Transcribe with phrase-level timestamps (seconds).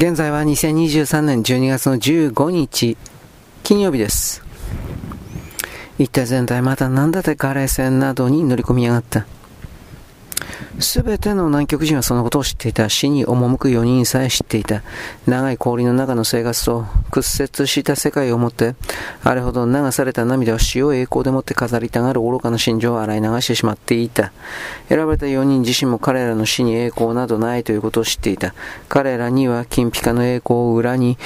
[0.00, 2.96] 現在は2023年12月の15日、
[3.62, 4.42] 金曜日です。
[5.98, 9.26] 一体全体また何だってカレー船などに乗り込みやがった。
[10.78, 12.88] すべての南極人はそのことを知っていた。
[12.88, 14.82] 死に赴く4人さえ知っていた。
[15.26, 18.76] 長い氷の中の生活と屈折した世界をもって、
[19.24, 24.32] あれほど流された涙を死を栄光でもって飾りたがる愚かな心情を洗い流してしまっていた。
[24.88, 28.54] 選ばれた4人自身も彼らの死に栄光などないということを知っていた。
[28.88, 31.18] 彼らには金ピカの栄光を裏に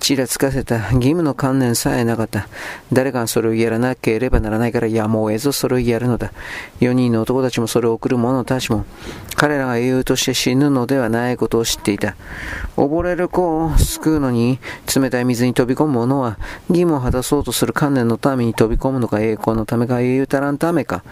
[0.00, 2.48] ちらつかせた義務の観念さえなかった。
[2.94, 6.32] 誰かがそれをやらなければならないからやむを得ずそれをやるのだ。
[6.80, 8.86] 4人の男たちもそれを送る者たちも、
[9.34, 12.16] 彼らが英雄として死ぬのではないことを知っていた。
[12.78, 14.58] 溺れる子を救うのに、
[14.94, 16.38] 冷たい水に飛び込む者は、
[16.70, 21.04] 義務を果たそうとする観念のために飛び込むのか、栄光のためか、英雄足らんためか。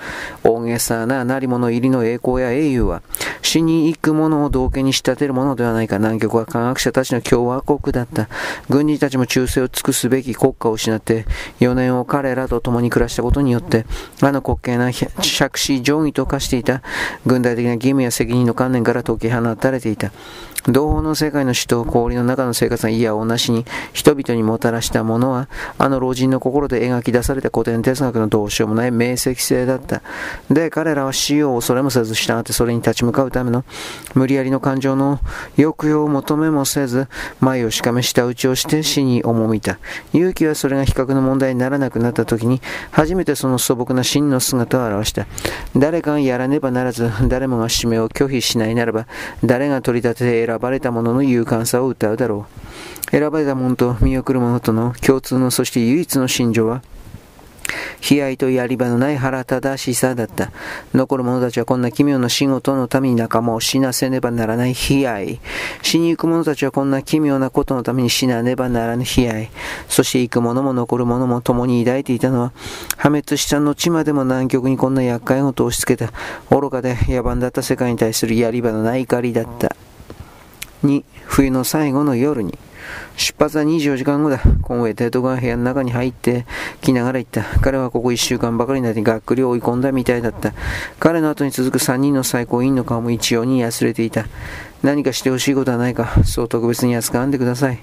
[0.43, 3.03] 大げさななり物入りの栄光や英雄は、
[3.45, 5.98] 死に行く者を道家に仕立てるものではないか。
[5.98, 8.29] 南極は科学者たちの共和国だった。
[8.70, 11.27] 軍人たちも忠誠を尽くすべき国家を失って、
[11.61, 13.84] 4年を彼らと共に暮らしたことによって、
[14.22, 16.83] あの滑稽な釈子定規と化していた
[17.27, 20.11] 軍隊的な義務や責任の観念から解き放たれていた。
[20.67, 30.00] 同胞の世界の死と氷の中の生活が嫌をなしに人々にもたらしたものは、あの老人の心で描き出された古典哲学のどうしようもない明晰性だった。
[30.50, 33.65] で、彼らは死を恐れもせず従ってそれに立ち向かうための
[34.15, 35.21] 無理やりの感情の
[35.57, 37.09] 抑揚を求めもせず、
[37.41, 39.79] 前をしかめ下打ちをして死に赴いた。
[40.13, 45.27] 勇気はそれが比較の問題にならなくなった時に、初めてその素朴な真の姿を表した。
[45.77, 49.07] 誰かがやらねばならず、誰もが使命を拒否しないならば、
[49.45, 52.47] 誰が取り立てて選ばれた者のの勇敢さを歌うだろ
[53.09, 53.11] う。
[53.11, 56.83] 選ばれた者と見送る者との共通のそして唯一の信条は、
[58.10, 60.52] 悲哀とやり場のない腹正しさだった。
[60.92, 65.41] 残る者たちはこんな奇妙な仕事のために仲間を死なせねばならない悲哀。
[65.83, 69.50] 死に行く者たちはこんな奇妙なことのために死なねばならぬ悲哀。
[69.88, 72.53] そして行く者も残る者も共に抱いていたのは、
[72.97, 76.12] 破滅した後までも南極にこんな厄介を通しつけた、
[76.50, 79.75] 愚かで野蛮だった世界に対するやり場のない怒りだった。
[80.84, 82.59] 2、冬の最後の夜に、
[83.17, 84.41] 出発は24時間後だ。
[84.62, 86.47] コンウェイ提督が部屋の中に入って
[86.83, 87.43] 来ながら行った。
[87.61, 90.53] 彼はここ1週間ばかりなりがっくり追い込んだみたいだった。
[90.99, 94.27] 彼の後に続く3人の最高委員の顔も一様にやすれていた。
[94.83, 96.12] 何かしてほしいことはないか。
[96.25, 97.78] そう特別に扱わんでください。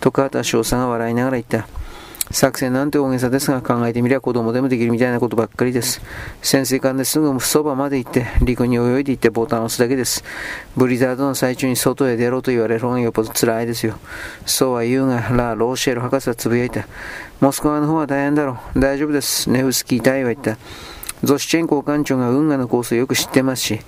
[0.00, 1.66] とカーター少佐が笑いながら言った。
[2.34, 6.02] 作戦なんて大げさですが考えてみりゃ子供でもできるみたいなことばっかりです。
[6.42, 10.24] 潜水艦ですぐそばまで行って陸に泳いで行ってボタンを押すだけです。
[10.76, 13.96] ブリザードの最中に外へ出ろと言われる方がよっぽど辛いですよ。
[14.46, 16.88] そうは言うが、ラ・ローシェル博士はつぶやいた。
[17.40, 18.80] モスクワの方は大変だろう。
[18.80, 19.48] 大丈夫です。
[19.48, 20.58] ネフスキー隊は言った。
[21.22, 23.80] ゾシチェンコ艦長が運河のコースをよく知ってますし、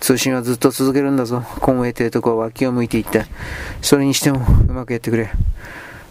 [0.00, 1.44] 通信はずっと続けるんだぞ。
[1.60, 3.26] コンウェイ提督は脇を向いていった。
[3.82, 5.30] それにしても、うまくやってくれ。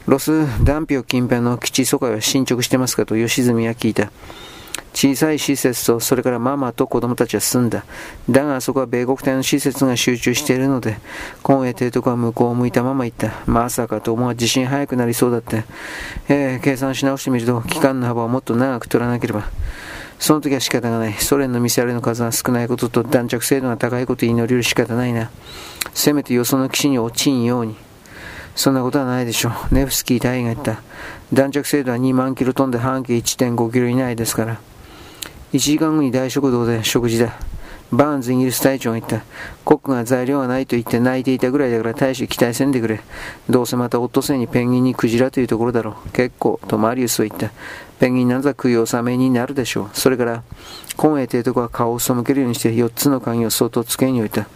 [0.09, 4.11] ロス・ダンピオ近辺の基地疎開は進捗してますかと吉住は聞いた。
[4.91, 7.85] 小さい施設と、それからママと子供たちは住んだ。
[8.27, 10.97] だが、あそこは米国隊の施設が集中しているので、
[11.43, 13.33] コンエ提督は向こうを向いたまま行った。
[13.45, 15.63] まさかと思う地震早くなりそうだって。
[16.27, 19.47] えー、計算し直してみると、期間の幅をもっと長く取らなければ。
[20.17, 21.13] その時は仕方がない。
[21.13, 25.29] ソ連のミサイルの数が少ないことと弾着精度が高いことに祈りる仕方ないな。
[25.93, 27.88] せめてよその基地に落ちんように。
[28.59, 29.73] そんなことはないでしょう。
[29.73, 30.81] ネフスキー隊員が言った。
[31.31, 34.59] 弾着精度は2万キロ飛んで半径1.5キロ以内ですから。
[35.53, 37.39] 1時間後に大食堂で食事だ。
[37.93, 39.23] バーンズイギリス隊長が言った。
[39.63, 42.99] コックが材料がないと言って泣いていたぐらいだから大して期待せんでくれ。
[43.49, 46.09] どうせまたオットセイにペンギンにクジラというところだろう。
[46.09, 47.51] 結構、とマリウスは言った。
[48.01, 49.89] ペンギンなんざ食い納めになるでしょう。
[49.93, 50.43] それから、
[50.97, 54.49] コンエ提督は顔を背けるようにして4つの鍵を相当机に置いた。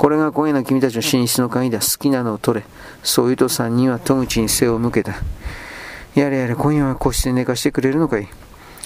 [0.00, 1.80] これが今夜の君たちの寝室の鍵だ。
[1.80, 2.66] 好きなのを取れ。
[3.02, 5.12] そう言うと3人は戸口に背を向けた。
[6.14, 8.26] やれやれ、今夜は個室で寝かしてくれるのかい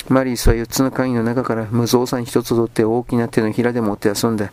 [0.09, 4.51] マリースは4つの鍵の中から無造作に1つ取って大きな手のひらで持って遊んだ。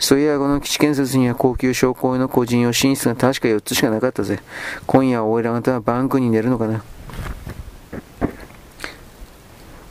[0.00, 4.40] そういや、この基地建設には高級商工用の個人用寝室が確か4つしかなかったぜ。
[4.88, 6.82] 今夜はおいら方はバンクに寝るのかな。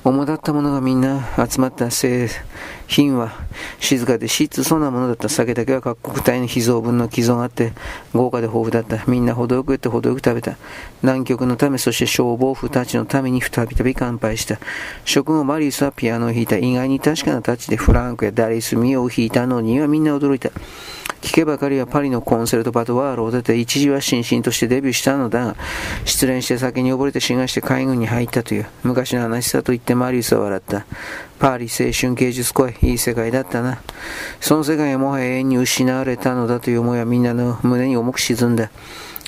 [0.10, 2.28] 主だったものがみんな集まった製
[2.88, 3.32] 品は
[3.80, 5.30] 静かで質素なものだった。
[5.30, 7.74] 酒だけは各国体の秘蔵分の寄贈があって
[8.12, 9.06] 豪華で豊富だった。
[9.06, 10.58] みんな程よく言って程よく食べた。
[11.04, 14.58] 南極のためそして消防婦たちのためにたび乾杯した。
[15.06, 16.58] 食後マリースはピアノを弾いた。
[16.58, 20.50] 意外に確かなタッチでフランクやダリスミオを弾いたのにはみんな驚いた。
[21.22, 25.40] 聞けばかりはパリのコンセルトバトワールを出て一時は新進としてデビューしたのだ。
[25.40, 25.56] が
[26.06, 28.68] 失恋して酒に溺れて死がして海軍に入ったという。
[28.84, 30.86] 昔の話さと言ってマリウスは笑った。
[31.40, 33.82] パーリ青春芸術恋いい世界だったな。
[34.42, 38.70] その世界はもはや永遠に失われたのだという思いはみんなの胸に重く沈んだ。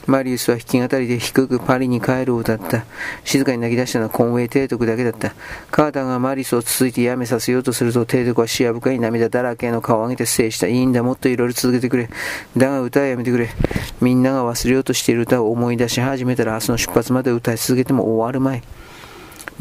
[0.08, 2.86] マリウスは弾き語りで低くパリに帰るを歌った。
[3.24, 5.34] 静かに泣き出したのはコンウェイ提督だけだった。
[5.70, 10.68] カーターがマリウスを続いてやめさせようとすると、提督は視野深い涙だらけの顔を上げて制した。
[10.68, 12.10] いいんだ、もっといろいろ続けてくれ。
[12.58, 13.50] だが歌はやめてくれ。
[14.02, 18.64] みんなが忘れようとしている歌を思い出し始めたら明日の出発まで歌い続けても終わるまい。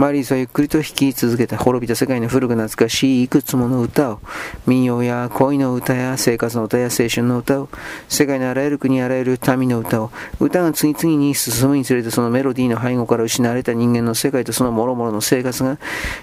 [0.00, 4.20] マリースはゆっくりと弾き続けた滅びた世界の古く懐かしいいくつもの歌を、
[4.66, 7.68] 民謡や恋の歌や生活の歌や青春の歌を、
[8.08, 15.76] 世界のあらゆる国あらゆる民の歌を、歌が次々に進むにつれてそのメロディーの背後から失われた人間の世界とその諸々の生活が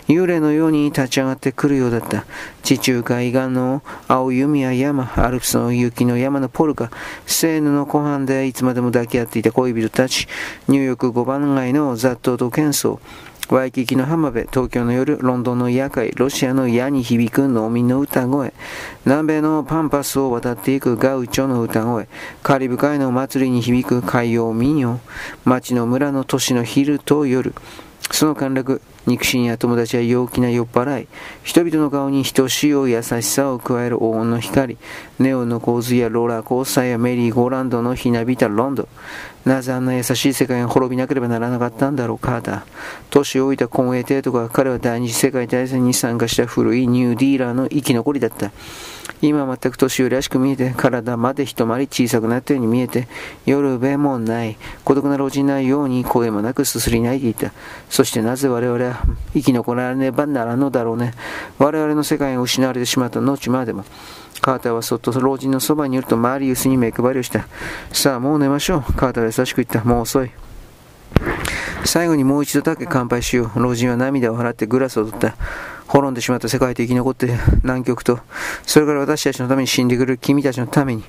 [0.07, 2.25] 幽霊のように立ち上がってくるようだった。
[2.63, 6.89] 地中海岸の青い海や山、アルプスの雪の山のポルカ、
[7.27, 10.27] セーヌの湖畔でいつまでも抱き合っていた恋人たち、
[10.67, 12.97] ニューヨーク5番街の雑踏と喧騒、
[13.49, 18.53] ワイキキの浜辺、東京の夜、ロンドンの夜会、ロシアの矢に響く農民の歌声、
[19.05, 22.09] 南米のパンパスを渡っていくガウチョの歌声、
[22.43, 24.99] カリブ海の祭りに響く海洋民謡、
[25.45, 27.53] 町の村の都市の昼と夜、
[28.11, 31.07] その陥落、肉親や友達や陽気な酔っ払い、
[31.43, 34.77] 人々の顔に等しい優しさを加える黄金の光、
[35.17, 38.87] ネオンの洪水やローラーコースターやメリーゴーランドのひなびたロンド。
[39.45, 42.61] なぜあんな優しい世界が滅びなければならなかったんだろう、カーター。
[43.09, 48.51] 年老いた婚営帝とか、彼は第二次世界大戦に参加した古いニューディーラーの生き残りだった。
[49.21, 53.07] 今全く年寄りらしく見えて、体まで一回り小さくなったように見えて、
[53.45, 57.53] 夜べもない、孤独な老人なように声もなくすすり泣いていた。
[57.89, 58.96] そしてなぜ我々は
[59.33, 61.13] 生き残らねばならぬだろうね。
[61.59, 63.85] 我々の世界が失われてしまった後までも。
[64.41, 67.47] カーターはそっと老人のそばにいるとマリウスに目配りをした。
[67.91, 68.93] さあ、もう寝ましょう。
[68.93, 69.83] カーターは優しく言った。
[69.83, 70.31] もう遅い。
[71.85, 73.59] 最後にもう一度だけ乾杯しよう。
[73.59, 75.35] 老人は涙を払ってグラスを取った。
[75.87, 77.29] 滅んでしまった世界で生き残って
[77.63, 78.19] 南極と、
[78.65, 81.03] それから私たちのために死んでくれる君たちのために、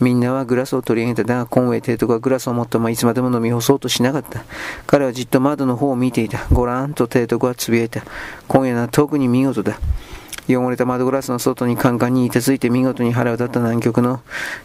[0.00, 1.28] みんなはグラスを取り上げた。
[1.28, 4.44] だが、コンウェイ帝督はグラスを持ったままいつまでも飲み干そうとしなかった。
[4.86, 6.46] 彼はじっと窓の方を見ていた。
[6.52, 8.02] ご覧と帝督はつぶやいた。
[8.46, 9.78] 今夜は特に見事だ。
[10.50, 14.22] 汚れた窓ガラスの外にカンカンにいてついて見事に腹を立った南極の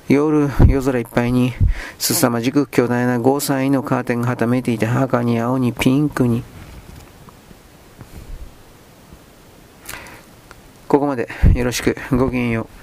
[0.08, 1.54] 夜、夜空いっぱいに
[2.00, 6.44] 凄まじく巨大な5歳のカーテンがはためいていた赤に青にピンクに。
[10.94, 11.98] ここまでよろしく。
[12.12, 12.83] ごきげんよう。